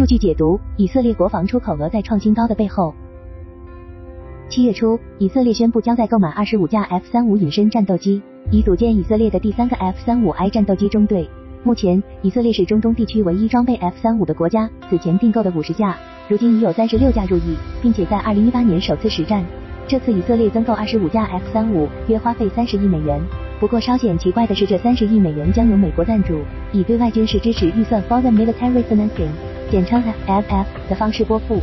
[0.00, 2.94] 数据解读：以色列国防出口额在创新高的背后。
[4.48, 11.28] 七月初，以色列宣布将在购买二十五架 F 三五隐身战斗机，以组建以色列的第三个 F 三五 I 战斗机中队。
[11.64, 14.70] 目前，以色列是中东地区唯一装备 F 三五的国家。
[14.88, 15.94] 此前订购的五十架，
[16.28, 19.44] 如今已有三十六架入役，并且在二零一八年首次实战。
[19.86, 23.20] 这次以色列增购二十五架 F 三五，约花费三十亿美元。
[23.60, 26.40] 不过稍显奇怪的是，这三十亿美元将由美国赞助，
[26.72, 29.28] 以对外军事支持预算 （Foreign Military Financing，
[29.70, 31.60] 简称 FMF） 的方式拨付。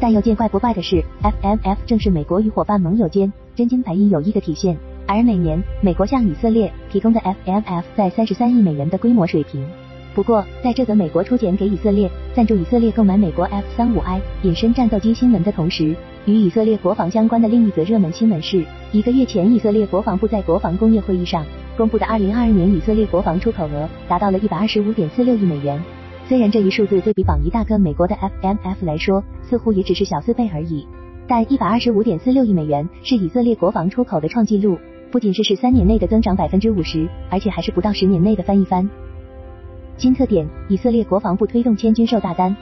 [0.00, 9.66] 但又见怪不怪的是，FMF 正是美国与伙伴盟友间真金白银友谊的体现，而每年美国向以色列提供的 FMF 在三十三亿美元的规模水平。
[10.14, 15.94] 不过，在这则美国出钱给以色列赞助以色列购买美国 F 三五 I 隐身战斗机新闻的同时，
[16.24, 21.44] 与以色列国防相关的另一则热门新闻是，一个月前以色列国防部在国防工业会议上
[21.76, 25.78] 公布的二零二二年以色列国防出口额达到了一百二十五点四六亿美元。
[26.28, 30.84] 虽然这一数字对比榜一大哥美国的 FMF 来说，似乎也只是小四倍而已，
[31.28, 34.76] 但一百二十五点四六亿美元是以色列国防出口的创纪录，
[35.12, 38.90] 不仅是十三年内的增长百分之五十，而且还是不到十年内的翻一番。
[39.98, 42.56] 新特点：以色列国防部推动千军售大单，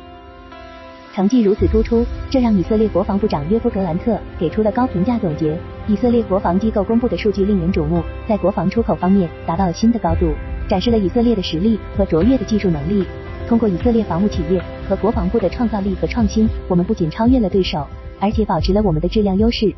[1.14, 5.58] 成绩如此突出，这让以色列国防部长约夫格兰特给出了高评价总结。
[5.88, 10.34] 以色列国防机构公布的数据令人瞩目，在国防出口方面达到了新的高度，
[10.68, 13.06] 展示了以色列的实力和卓越的技术能力。
[13.48, 17.86] 通过以色列防务企业和国防部的创造力和创新，我们不仅超越了对手，
[18.18, 19.72] 而且保持了我们的质量优势。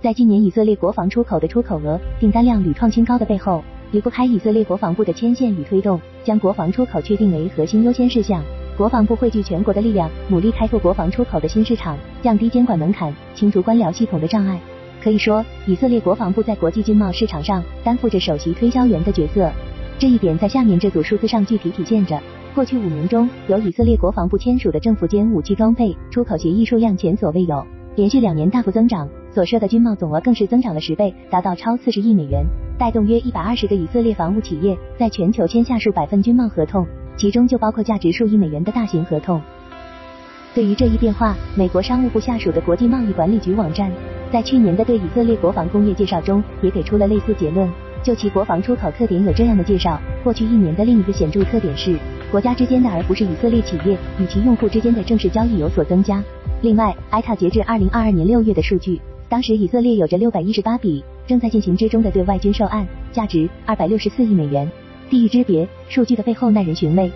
[0.00, 8.42] 在今年以色列国防出口的出口额、订单量屡创新高的背后，离不开以色列国防部的牵线与推动，将国防出口确定为核心优先事项。
[8.76, 14.58] 国防部汇聚全国的力量，努力开拓国防出口的新市场，降低监管门槛，清除官僚系统的障碍。
[15.02, 19.50] 可以说，以色列国防部在国际军贸市场上担负着首席推销员的角色。
[19.98, 22.20] 这一点在下面这组数字上具体体现着。
[22.54, 32.46] 过去五年中，由以色列国防部签署的政府间武器装备出口协议数量前所未有，连续两年大幅增长，所涉的军贸总额更是增长了十倍，达到超四十亿美元，
[32.78, 36.86] 带动约一百二十个以色列防务企业在全球签下数百份军贸合同，
[37.16, 39.42] 其中就包括价值数亿美元的大型合同。
[40.54, 43.90] 对于这一变化，美国商务部下属的国际贸易管理局网站
[44.32, 47.68] 在去年的对以色列国防工业介绍中，也给出了类似结论。
[48.04, 51.96] 就其国防出口特点有这样的介绍：过去一年的另一个显著特点是，
[52.30, 56.22] 国家之间的而不是以色列企业与其用户之间的正式交易有所增加。
[56.60, 64.70] 另外，埃塔截至二零二二年六月的数据，当时以色列有着六百一十八笔正在进行之中的对外军售案，价值二百六十四亿美元。
[65.08, 67.10] 地域之别，数据的背后耐人寻味。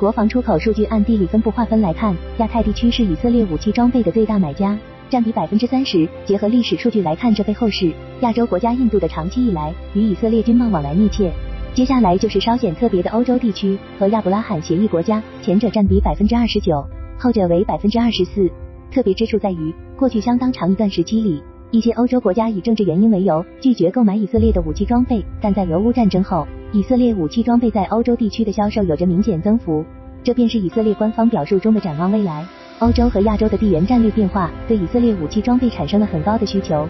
[0.00, 4.76] 国防出口数据按地理分布划分来看，亚太地区是以色列武器装备的最大买家。
[5.10, 6.08] 占比百分之三十。
[6.24, 11.30] 结合历史数据来看，这背后是亚洲国家印度的长期以来与以色列军贸往来密切。
[11.74, 16.84] 接下来就是稍显特别的欧洲地区和亚伯拉罕协议国家，前者占比百分之二十九，
[17.18, 18.50] 后者为百分之二十四。
[18.90, 21.40] 特别之处在于，过去相当长一段时期里，
[21.70, 29.84] 一些欧洲国家以政治原因为由拒绝购买以色列的武器装备，但在俄乌战争后，以色列武器装备在欧洲地区的销售有着明显增幅。
[30.24, 32.44] 这便是以色列官方表述中的展望未来。
[32.80, 36.88] 欧洲和亚洲的地缘战略变化对以色列武器装备产生了很高的需求，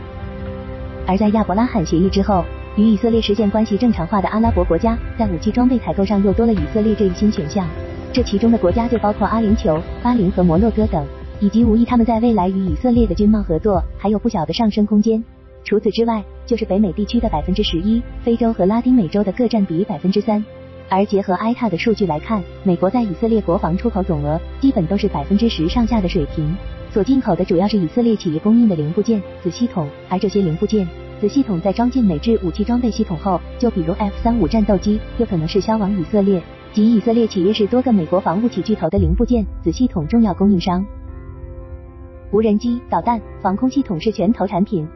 [1.05, 2.45] 而在亚伯拉罕协议之后，
[2.77, 7.67] 与以色列实现关系正常化的阿拉伯国家在武器装备采购上又多了以色列这一新选项。
[8.13, 11.05] 这其中的国家就包括阿联酋、巴林和摩洛哥等，
[11.41, 15.23] 以及无疑他们在未来与以色列的军贸合作还有不小的上升空间。
[15.65, 20.45] 除此之外，就是北美地区的百分之十一，非洲和拉丁美洲的各占比百分之三。
[20.91, 26.53] 而结合埃塔的数据来看，美国在以色列国防出口总额基本都是百分之十上下的水平，
[26.93, 30.85] 所进口的主要是以色列企业供应的零部件、子系统，而这些零部件、
[31.21, 36.43] 子系统在装进美制武器装备系统后，就比如 F 三五战斗机，又可能是销往以色列，
[36.73, 40.85] 即以色列企业是多个美国防务企巨头的零部件、子系统重要供应商。
[42.33, 44.89] 无人机、导弹、防空系统是拳头产品。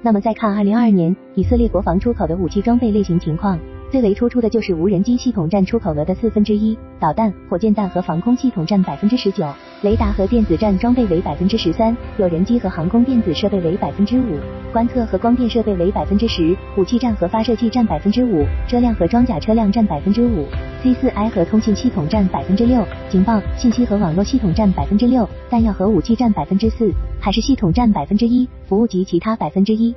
[0.00, 3.58] 那么再看二零二二年以色列国防出口的武器装备类型情况。
[3.90, 9.46] 最为突出的就是无人机系统占出口额的四分之一，导弹、火箭弹和防空系统占百分之十九，
[9.82, 14.38] 雷达和电子战装备为百分之十三，有人机和航空电子设备为百分之五，
[14.72, 20.46] 观测和光电设备为百分之十，武器站和发射器占百分之五，车辆和装甲车辆占百分之五
[20.82, 26.90] ，C 四 I 和通信系统占百分之六，情报、信息和网络系统占百分之六，弹药和武器占百分之四，
[27.20, 29.94] 海事系统占百分之一，服务及其他百分之一。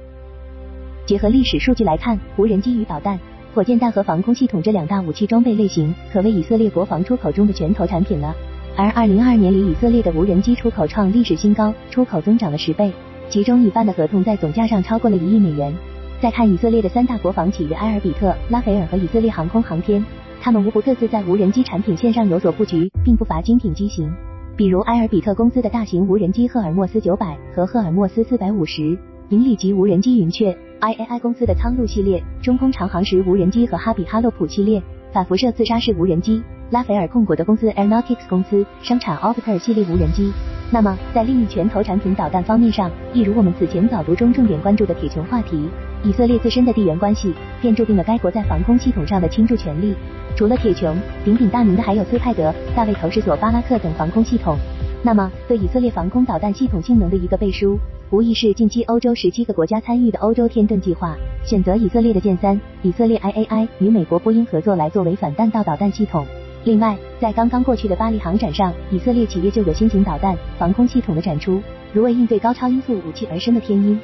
[1.08, 3.20] 结合历史数据来看，无人机与导弹。
[3.54, 8.34] 火箭弹和防空系统这两大武器装备类型，可谓以色列国防出口中的拳头产品了。
[8.78, 12.94] 而二零二二年里，以色列的无人机出口创历史新高，出口增长了十倍，
[13.28, 15.76] 其中一半的合同在总价上超过了一亿美元。
[16.22, 20.06] 再看以色列的三大国防企业埃尔比特、拉斐尔和以色列航空航天，
[20.40, 24.10] 他们无不各自在无人机产品线上有所布局，并不乏精品机型，
[24.56, 28.98] 比如埃尔比特公司的大型无人机赫尔墨斯九百和赫尔墨斯四百五十，
[29.30, 34.82] 营里级无人机云雀，IAI 公司的苍鹭系列，中空长航时无人机和哈比哈洛普系列，
[35.12, 36.42] 反辐射自杀式无人机。
[36.72, 40.32] 拉斐尔控股的公司 Aeronautics 公司生产 Opter 系列无人机。
[40.72, 45.68] 那么，在另一拳头产品导弹方面上，一如我们此前早读中重点关注的铁穹话题，
[46.04, 49.96] 以色列自身的地缘关系便注定了该国在防空系统上的倾注权力。
[50.36, 50.94] 除了铁穹，
[51.26, 54.56] 鼎鼎大名的还有斯派德、大卫投石所、巴拉克等防空系统。
[55.02, 57.80] 那么，对以色列防空导弹系统性能的一个背书，
[58.10, 61.16] 无疑是近期欧洲十七个国家参与的欧洲天盾计划，
[61.46, 66.26] 选择以色列的剑三、以色列 IAI 与美国波音合作来作为反弹道导弹系统。
[66.66, 71.62] 另外，在刚刚过去的巴黎航展上，以色列企业就有新型导弹防空系统的展出，
[71.94, 73.98] 如为应对高超音速武器而生的天鹰。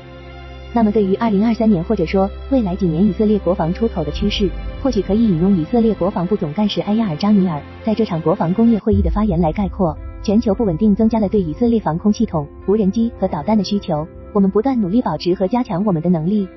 [0.73, 4.49] 那么，对于二零二三年或者说未来几年以色列国防出口的趋势，
[4.81, 16.47] 或许可以引用以色列国防部总干事埃亚尔扎尼尔在这场国防工业会议的发言来概括：全球不稳定增加了对以色列防空系统、无人机和导弹的需求，我们不断努力保持和加强我们的能力，